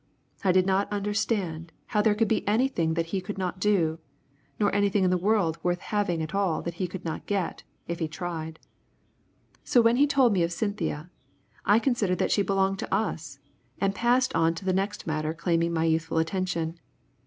[0.43, 3.99] I did not understand how there could be anything that he could not do,
[4.59, 7.99] nor anything in the world worth having at all that he could not get, if
[7.99, 8.57] he tried.
[9.63, 11.11] So when he told me of Cynthia,
[11.65, 13.37] I considered that she belonged to us,
[13.79, 16.79] and passed on to the next matter claiming my youthful attention.